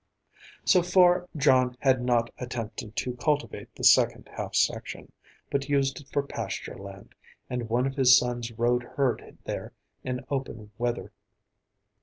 [0.65, 5.11] So far John had not attempted to cultivate the second half section,
[5.51, 7.13] but used it for pasture land,
[7.51, 11.11] and one of his sons rode herd there in open weather.